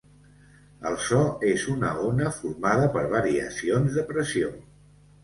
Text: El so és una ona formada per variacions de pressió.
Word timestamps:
El 0.91 0.95
so 1.07 1.19
és 1.49 1.65
una 1.73 1.91
ona 2.05 2.31
formada 2.37 2.87
per 2.97 3.05
variacions 3.13 3.99
de 3.99 4.07
pressió. 4.09 4.51